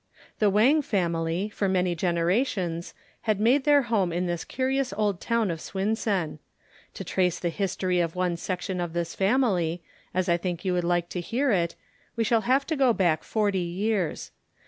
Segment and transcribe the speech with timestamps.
[0.39, 2.95] The Wang family, for many generations,
[3.29, 6.39] had made their home in this curious old town of Swinsen.
[6.95, 10.83] To trace the history of one section of this family, as I think you would
[10.83, 11.75] like to hear it,
[12.15, 14.31] we shall have to go back forty years.